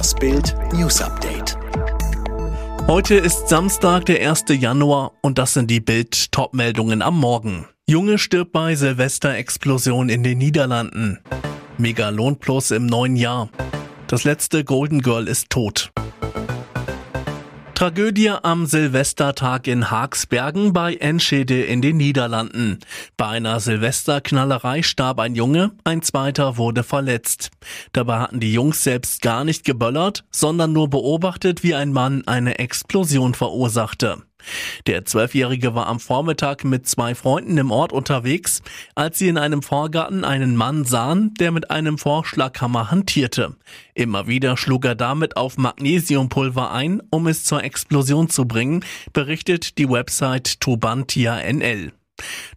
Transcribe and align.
Das 0.00 0.14
Bild 0.14 0.56
News 0.72 1.02
Update. 1.02 1.58
Heute 2.86 3.16
ist 3.16 3.50
Samstag, 3.50 4.06
der 4.06 4.30
1. 4.30 4.44
Januar 4.48 5.12
und 5.20 5.36
das 5.36 5.52
sind 5.52 5.70
die 5.70 5.80
Bild 5.80 6.32
Topmeldungen 6.32 7.02
am 7.02 7.20
Morgen. 7.20 7.66
Junge 7.86 8.16
stirbt 8.16 8.50
bei 8.52 8.74
Silvesterexplosion 8.74 10.08
in 10.08 10.22
den 10.22 10.38
Niederlanden. 10.38 11.18
Megalon 11.76 12.38
Plus 12.38 12.70
im 12.70 12.86
neuen 12.86 13.14
Jahr. 13.14 13.50
Das 14.06 14.24
letzte 14.24 14.64
Golden 14.64 15.02
Girl 15.02 15.28
ist 15.28 15.50
tot. 15.50 15.92
Tragödie 17.80 18.28
am 18.28 18.66
Silvestertag 18.66 19.66
in 19.66 19.90
Haagsbergen 19.90 20.74
bei 20.74 20.96
Enschede 20.96 21.62
in 21.62 21.80
den 21.80 21.96
Niederlanden. 21.96 22.78
Bei 23.16 23.28
einer 23.28 23.58
Silvesterknallerei 23.58 24.82
starb 24.82 25.18
ein 25.18 25.34
Junge, 25.34 25.70
ein 25.84 26.02
zweiter 26.02 26.58
wurde 26.58 26.82
verletzt. 26.82 27.50
Dabei 27.94 28.18
hatten 28.18 28.38
die 28.38 28.52
Jungs 28.52 28.84
selbst 28.84 29.22
gar 29.22 29.44
nicht 29.44 29.64
geböllert, 29.64 30.26
sondern 30.30 30.74
nur 30.74 30.90
beobachtet, 30.90 31.62
wie 31.62 31.74
ein 31.74 31.90
Mann 31.90 32.22
eine 32.26 32.58
Explosion 32.58 33.32
verursachte. 33.32 34.24
Der 34.86 35.04
Zwölfjährige 35.04 35.74
war 35.74 35.86
am 35.86 36.00
Vormittag 36.00 36.64
mit 36.64 36.86
zwei 36.86 37.14
Freunden 37.14 37.58
im 37.58 37.70
Ort 37.70 37.92
unterwegs, 37.92 38.62
als 38.94 39.18
sie 39.18 39.28
in 39.28 39.38
einem 39.38 39.62
Vorgarten 39.62 40.24
einen 40.24 40.56
Mann 40.56 40.84
sahen, 40.84 41.34
der 41.34 41.52
mit 41.52 41.70
einem 41.70 41.98
Vorschlaghammer 41.98 42.90
hantierte. 42.90 43.56
Immer 43.94 44.26
wieder 44.26 44.56
schlug 44.56 44.84
er 44.84 44.94
damit 44.94 45.36
auf 45.36 45.56
Magnesiumpulver 45.56 46.72
ein, 46.72 47.02
um 47.10 47.26
es 47.26 47.44
zur 47.44 47.62
Explosion 47.62 48.28
zu 48.28 48.46
bringen, 48.46 48.84
berichtet 49.12 49.78
die 49.78 49.88
Website 49.88 50.60
Tubantia 50.60 51.40
NL. 51.40 51.92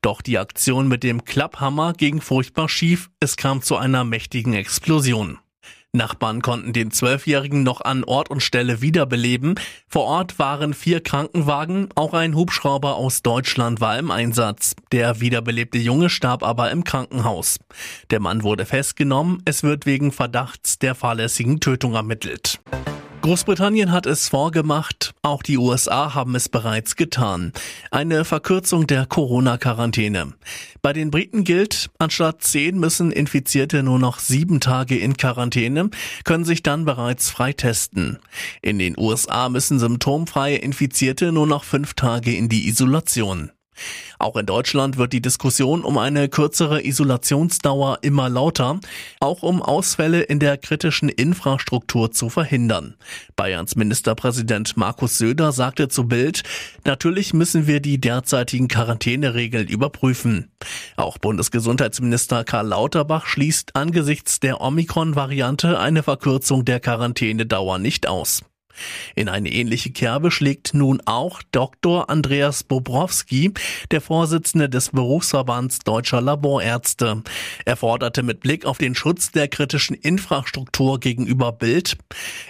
Doch 0.00 0.22
die 0.22 0.38
Aktion 0.38 0.88
mit 0.88 1.02
dem 1.02 1.24
Klapphammer 1.24 1.92
ging 1.92 2.20
furchtbar 2.20 2.68
schief, 2.68 3.10
es 3.20 3.36
kam 3.36 3.62
zu 3.62 3.76
einer 3.76 4.04
mächtigen 4.04 4.54
Explosion. 4.54 5.38
Nachbarn 5.94 6.40
konnten 6.40 6.72
den 6.72 6.90
Zwölfjährigen 6.90 7.62
noch 7.62 7.82
an 7.82 8.02
Ort 8.04 8.30
und 8.30 8.42
Stelle 8.42 8.80
wiederbeleben. 8.80 9.56
Vor 9.88 10.04
Ort 10.04 10.38
waren 10.38 10.72
vier 10.72 11.02
Krankenwagen, 11.02 11.90
auch 11.94 12.14
ein 12.14 12.34
Hubschrauber 12.34 12.96
aus 12.96 13.20
Deutschland 13.20 13.82
war 13.82 13.98
im 13.98 14.10
Einsatz. 14.10 14.74
Der 14.90 15.20
wiederbelebte 15.20 15.76
Junge 15.76 16.08
starb 16.08 16.44
aber 16.44 16.70
im 16.70 16.84
Krankenhaus. 16.84 17.58
Der 18.10 18.20
Mann 18.20 18.42
wurde 18.42 18.64
festgenommen, 18.64 19.42
es 19.44 19.62
wird 19.62 19.84
wegen 19.84 20.12
Verdachts 20.12 20.78
der 20.78 20.94
fahrlässigen 20.94 21.60
Tötung 21.60 21.94
ermittelt. 21.94 22.58
Großbritannien 23.22 23.92
hat 23.92 24.06
es 24.06 24.28
vorgemacht, 24.28 25.14
auch 25.22 25.44
die 25.44 25.56
USA 25.56 26.12
haben 26.12 26.34
es 26.34 26.48
bereits 26.48 26.96
getan. 26.96 27.52
Eine 27.92 28.24
Verkürzung 28.24 28.88
der 28.88 29.06
Corona-Quarantäne. 29.06 30.32
Bei 30.82 30.92
den 30.92 31.12
Briten 31.12 31.44
gilt, 31.44 31.88
anstatt 31.98 32.42
zehn 32.42 32.80
müssen 32.80 33.12
Infizierte 33.12 33.84
nur 33.84 34.00
noch 34.00 34.18
sieben 34.18 34.58
Tage 34.58 34.98
in 34.98 35.16
Quarantäne, 35.16 35.90
können 36.24 36.44
sich 36.44 36.64
dann 36.64 36.84
bereits 36.84 37.30
freitesten. 37.30 38.18
In 38.60 38.80
den 38.80 38.98
USA 38.98 39.48
müssen 39.48 39.78
symptomfreie 39.78 40.56
Infizierte 40.56 41.30
nur 41.30 41.46
noch 41.46 41.62
fünf 41.62 41.94
Tage 41.94 42.34
in 42.34 42.48
die 42.48 42.66
Isolation. 42.66 43.52
Auch 44.18 44.36
in 44.36 44.46
Deutschland 44.46 44.98
wird 44.98 45.12
die 45.12 45.22
Diskussion 45.22 45.82
um 45.82 45.98
eine 45.98 46.28
kürzere 46.28 46.84
Isolationsdauer 46.84 47.98
immer 48.02 48.28
lauter, 48.28 48.78
auch 49.20 49.42
um 49.42 49.62
Ausfälle 49.62 50.22
in 50.22 50.38
der 50.38 50.58
kritischen 50.58 51.08
Infrastruktur 51.08 52.12
zu 52.12 52.28
verhindern. 52.28 52.94
Bayerns 53.34 53.74
Ministerpräsident 53.74 54.76
Markus 54.76 55.18
Söder 55.18 55.52
sagte 55.52 55.88
zu 55.88 56.06
Bild, 56.06 56.42
natürlich 56.84 57.34
müssen 57.34 57.66
wir 57.66 57.80
die 57.80 58.00
derzeitigen 58.00 58.68
Quarantäneregeln 58.68 59.68
überprüfen. 59.68 60.52
Auch 60.96 61.18
Bundesgesundheitsminister 61.18 62.44
Karl 62.44 62.68
Lauterbach 62.68 63.26
schließt 63.26 63.74
angesichts 63.74 64.38
der 64.40 64.60
Omikron-Variante 64.60 65.78
eine 65.78 66.02
Verkürzung 66.02 66.64
der 66.64 66.80
Quarantänedauer 66.80 67.78
nicht 67.78 68.06
aus. 68.06 68.42
In 69.14 69.28
eine 69.28 69.50
ähnliche 69.50 69.90
Kerbe 69.90 70.30
schlägt 70.30 70.74
nun 70.74 71.00
auch 71.04 71.42
Dr. 71.52 72.08
Andreas 72.10 72.64
Bobrowski, 72.64 73.52
der 73.90 74.00
Vorsitzende 74.00 74.68
des 74.68 74.90
Berufsverbands 74.90 75.80
Deutscher 75.80 76.20
Laborärzte. 76.20 77.22
Er 77.64 77.76
forderte 77.76 78.22
mit 78.22 78.40
Blick 78.40 78.64
auf 78.64 78.78
den 78.78 78.94
Schutz 78.94 79.30
der 79.30 79.48
kritischen 79.48 79.94
Infrastruktur 79.94 81.00
gegenüber 81.00 81.52
Bild. 81.52 81.96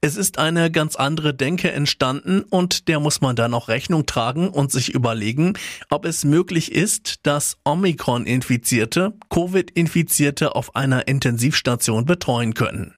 Es 0.00 0.16
ist 0.16 0.38
eine 0.38 0.70
ganz 0.70 0.96
andere 0.96 1.34
Denke 1.34 1.72
entstanden 1.72 2.42
und 2.42 2.88
der 2.88 3.00
muss 3.00 3.20
man 3.20 3.36
dann 3.36 3.54
auch 3.54 3.68
Rechnung 3.68 4.06
tragen 4.06 4.48
und 4.48 4.72
sich 4.72 4.94
überlegen, 4.94 5.54
ob 5.90 6.04
es 6.04 6.24
möglich 6.24 6.72
ist, 6.72 7.26
dass 7.26 7.56
Omikron-Infizierte 7.64 9.14
Covid-Infizierte 9.30 10.54
auf 10.54 10.74
einer 10.74 11.08
Intensivstation 11.08 12.04
betreuen 12.04 12.54
können. 12.54 12.94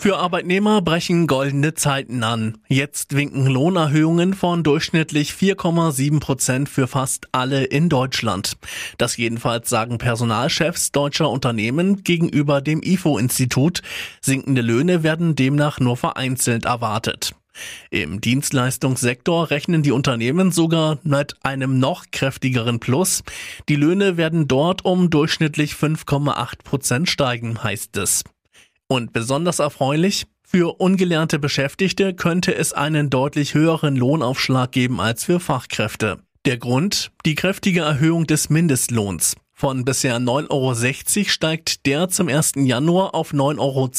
Für 0.00 0.18
Arbeitnehmer 0.18 0.80
brechen 0.80 1.26
goldene 1.26 1.74
Zeiten 1.74 2.22
an. 2.22 2.58
Jetzt 2.68 3.16
winken 3.16 3.48
Lohnerhöhungen 3.48 4.32
von 4.32 4.62
durchschnittlich 4.62 5.32
4,7 5.32 6.20
Prozent 6.20 6.68
für 6.68 6.86
fast 6.86 7.26
alle 7.32 7.64
in 7.64 7.88
Deutschland. 7.88 8.56
Das 8.96 9.16
jedenfalls 9.16 9.68
sagen 9.68 9.98
Personalchefs 9.98 10.92
deutscher 10.92 11.28
Unternehmen 11.28 12.04
gegenüber 12.04 12.60
dem 12.60 12.80
IFO-Institut. 12.80 13.82
Sinkende 14.20 14.62
Löhne 14.62 15.02
werden 15.02 15.34
demnach 15.34 15.80
nur 15.80 15.96
vereinzelt 15.96 16.64
erwartet. 16.64 17.34
Im 17.90 18.20
Dienstleistungssektor 18.20 19.50
rechnen 19.50 19.82
die 19.82 19.90
Unternehmen 19.90 20.52
sogar 20.52 21.00
mit 21.02 21.34
einem 21.42 21.80
noch 21.80 22.04
kräftigeren 22.12 22.78
Plus. 22.78 23.24
Die 23.68 23.74
Löhne 23.74 24.16
werden 24.16 24.46
dort 24.46 24.84
um 24.84 25.10
durchschnittlich 25.10 25.72
5,8 25.72 26.62
Prozent 26.62 27.08
steigen, 27.08 27.64
heißt 27.64 27.96
es. 27.96 28.22
Und 28.88 29.12
besonders 29.12 29.58
erfreulich, 29.58 30.26
für 30.42 30.80
ungelernte 30.80 31.38
Beschäftigte 31.38 32.14
könnte 32.14 32.54
es 32.54 32.72
einen 32.72 33.10
deutlich 33.10 33.52
höheren 33.52 33.96
Lohnaufschlag 33.96 34.72
geben 34.72 34.98
als 34.98 35.24
für 35.24 35.40
Fachkräfte. 35.40 36.20
Der 36.46 36.56
Grund? 36.56 37.10
Die 37.26 37.34
kräftige 37.34 37.80
Erhöhung 37.80 38.26
des 38.26 38.48
Mindestlohns. 38.48 39.36
Von 39.52 39.84
bisher 39.84 40.18
9,60 40.18 41.18
Euro 41.18 41.28
steigt 41.28 41.84
der 41.84 42.08
zum 42.08 42.28
1. 42.28 42.52
Januar 42.56 43.14
auf 43.14 43.34
9,82 43.34 43.58
Euro, 43.58 43.90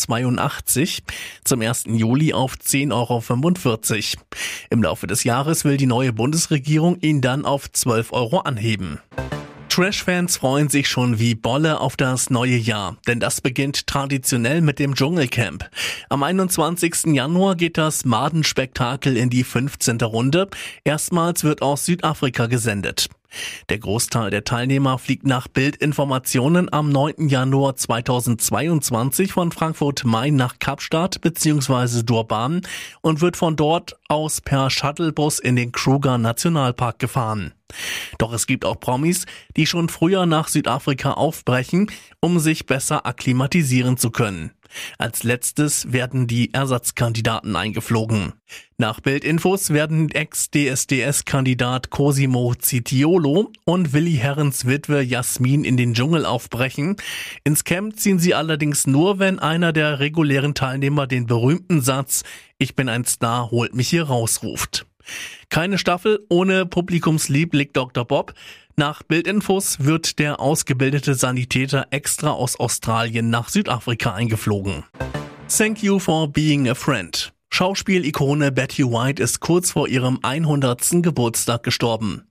zum 1.43 1.61
1. 1.61 1.83
Juli 1.89 2.33
auf 2.33 2.55
10,45 2.55 4.15
Euro. 4.15 4.25
Im 4.71 4.81
Laufe 4.81 5.05
des 5.05 5.23
Jahres 5.23 5.65
will 5.65 5.77
die 5.77 5.85
neue 5.85 6.13
Bundesregierung 6.13 6.97
ihn 7.01 7.21
dann 7.21 7.45
auf 7.45 7.71
12 7.71 8.11
Euro 8.13 8.39
anheben. 8.39 8.99
Trash-Fans 9.69 10.37
freuen 10.37 10.69
sich 10.69 10.89
schon 10.89 11.19
wie 11.19 11.35
Bolle 11.35 11.79
auf 11.79 11.95
das 11.95 12.29
neue 12.29 12.57
Jahr, 12.57 12.97
denn 13.07 13.19
das 13.19 13.39
beginnt 13.39 13.87
traditionell 13.87 14.61
mit 14.61 14.79
dem 14.79 14.95
Dschungelcamp. 14.95 15.69
Am 16.09 16.23
21. 16.23 17.13
Januar 17.13 17.55
geht 17.55 17.77
das 17.77 18.03
Madenspektakel 18.03 19.15
in 19.15 19.29
die 19.29 19.43
15. 19.43 20.01
Runde. 20.01 20.49
Erstmals 20.83 21.43
wird 21.43 21.61
aus 21.61 21.85
Südafrika 21.85 22.47
gesendet. 22.47 23.09
Der 23.69 23.79
Großteil 23.79 24.29
der 24.29 24.43
Teilnehmer 24.43 24.97
fliegt 24.97 25.25
nach 25.25 25.47
Bildinformationen 25.47 26.71
am 26.71 26.89
9. 26.89 27.27
Januar 27.27 27.75
2022 27.75 29.31
von 29.31 29.51
Frankfurt 29.51 30.05
Main 30.05 30.35
nach 30.35 30.59
Kapstadt 30.59 31.21
bzw. 31.21 32.03
Durban 32.03 32.61
und 33.01 33.21
wird 33.21 33.37
von 33.37 33.55
dort 33.55 33.99
aus 34.07 34.41
per 34.41 34.69
Shuttlebus 34.69 35.39
in 35.39 35.55
den 35.55 35.71
Kruger 35.71 36.17
Nationalpark 36.17 36.99
gefahren. 36.99 37.53
Doch 38.17 38.33
es 38.33 38.47
gibt 38.47 38.65
auch 38.65 38.79
Promis, 38.79 39.25
die 39.55 39.67
schon 39.67 39.89
früher 39.89 40.25
nach 40.25 40.47
Südafrika 40.47 41.11
aufbrechen, 41.11 41.91
um 42.19 42.39
sich 42.39 42.65
besser 42.65 43.05
akklimatisieren 43.05 43.97
zu 43.97 44.09
können. 44.09 44.51
Als 44.97 45.23
letztes 45.23 45.91
werden 45.91 46.27
die 46.27 46.53
Ersatzkandidaten 46.53 47.55
eingeflogen. 47.55 48.33
Nach 48.77 48.99
Bildinfos 48.99 49.71
werden 49.71 50.09
Ex-DSDS-Kandidat 50.09 51.89
Cosimo 51.89 52.55
Zitiolo 52.55 53.51
und 53.65 53.93
Willi 53.93 54.15
Herrens 54.15 54.65
Witwe 54.65 55.01
Jasmin 55.01 55.63
in 55.63 55.77
den 55.77 55.93
Dschungel 55.93 56.25
aufbrechen. 56.25 56.95
Ins 57.43 57.63
Camp 57.63 57.99
ziehen 57.99 58.19
sie 58.19 58.33
allerdings 58.33 58.87
nur, 58.87 59.19
wenn 59.19 59.39
einer 59.39 59.73
der 59.73 59.99
regulären 59.99 60.53
Teilnehmer 60.53 61.07
den 61.07 61.25
berühmten 61.25 61.81
Satz 61.81 62.23
Ich 62.57 62.75
bin 62.75 62.89
ein 62.89 63.05
Star, 63.05 63.51
holt 63.51 63.75
mich 63.75 63.89
hier 63.89 64.03
rausruft. 64.03 64.88
Keine 65.49 65.77
Staffel 65.77 66.25
ohne 66.29 66.65
Publikumsliebling 66.65 67.69
Dr. 67.73 68.05
Bob. 68.05 68.33
Nach 68.75 69.03
Bildinfos 69.03 69.83
wird 69.83 70.19
der 70.19 70.39
ausgebildete 70.39 71.15
Sanitäter 71.15 71.87
extra 71.91 72.31
aus 72.31 72.59
Australien 72.59 73.29
nach 73.29 73.49
Südafrika 73.49 74.13
eingeflogen. 74.13 74.85
Thank 75.49 75.83
you 75.83 75.99
for 75.99 76.27
being 76.31 76.69
a 76.69 76.75
friend. 76.75 77.33
Schauspielikone 77.51 78.51
Betty 78.51 78.83
White 78.85 79.21
ist 79.21 79.39
kurz 79.39 79.71
vor 79.71 79.87
ihrem 79.87 80.19
100. 80.21 81.01
Geburtstag 81.01 81.63
gestorben. 81.63 82.27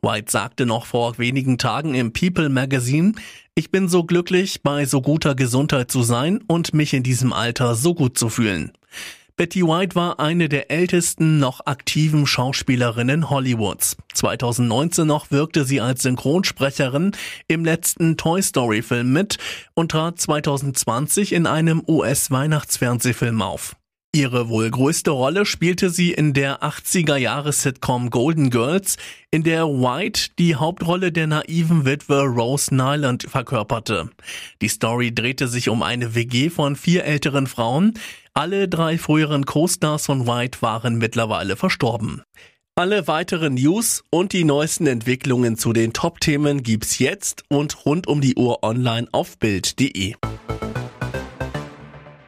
White 0.00 0.30
sagte 0.30 0.64
noch 0.64 0.86
vor 0.86 1.18
wenigen 1.18 1.58
Tagen 1.58 1.94
im 1.94 2.12
People 2.12 2.48
Magazine, 2.48 3.12
ich 3.54 3.70
bin 3.70 3.88
so 3.88 4.04
glücklich, 4.04 4.62
bei 4.62 4.86
so 4.86 5.02
guter 5.02 5.34
Gesundheit 5.34 5.90
zu 5.90 6.02
sein 6.02 6.40
und 6.46 6.72
mich 6.72 6.94
in 6.94 7.02
diesem 7.02 7.32
Alter 7.32 7.74
so 7.74 7.94
gut 7.94 8.16
zu 8.16 8.30
fühlen. 8.30 8.72
Betty 9.40 9.62
White 9.62 9.94
war 9.94 10.20
eine 10.20 10.50
der 10.50 10.70
ältesten 10.70 11.38
noch 11.38 11.64
aktiven 11.64 12.26
Schauspielerinnen 12.26 13.30
Hollywoods. 13.30 13.96
2019 14.12 15.06
noch 15.06 15.30
wirkte 15.30 15.64
sie 15.64 15.80
als 15.80 16.02
Synchronsprecherin 16.02 17.12
im 17.48 17.64
letzten 17.64 18.18
Toy 18.18 18.42
Story 18.42 18.82
Film 18.82 19.14
mit 19.14 19.38
und 19.72 19.92
trat 19.92 20.20
2020 20.20 21.32
in 21.32 21.46
einem 21.46 21.82
US-Weihnachtsfernsehfilm 21.88 23.40
auf. 23.40 23.76
Ihre 24.12 24.48
wohl 24.48 24.68
größte 24.68 25.12
Rolle 25.12 25.46
spielte 25.46 25.88
sie 25.88 26.12
in 26.12 26.32
der 26.32 26.64
80er-Jahres-Sitcom 26.64 28.10
Golden 28.10 28.50
Girls, 28.50 28.96
in 29.30 29.44
der 29.44 29.68
White 29.68 30.30
die 30.36 30.56
Hauptrolle 30.56 31.12
der 31.12 31.28
naiven 31.28 31.84
Witwe 31.84 32.22
Rose 32.22 32.74
Nyland 32.74 33.22
verkörperte. 33.28 34.10
Die 34.62 34.68
Story 34.68 35.14
drehte 35.14 35.46
sich 35.46 35.68
um 35.68 35.84
eine 35.84 36.16
WG 36.16 36.50
von 36.50 36.74
vier 36.74 37.04
älteren 37.04 37.46
Frauen. 37.46 37.94
Alle 38.34 38.66
drei 38.66 38.98
früheren 38.98 39.46
Co-Stars 39.46 40.06
von 40.06 40.26
White 40.26 40.60
waren 40.60 40.98
mittlerweile 40.98 41.54
verstorben. 41.54 42.22
Alle 42.74 43.06
weiteren 43.06 43.54
News 43.54 44.02
und 44.10 44.32
die 44.32 44.42
neuesten 44.42 44.88
Entwicklungen 44.88 45.56
zu 45.56 45.72
den 45.72 45.92
Top-Themen 45.92 46.64
gibt's 46.64 46.98
jetzt 46.98 47.44
und 47.48 47.86
rund 47.86 48.08
um 48.08 48.20
die 48.20 48.34
Uhr 48.34 48.64
online 48.64 49.06
auf 49.12 49.38
Bild.de. 49.38 50.14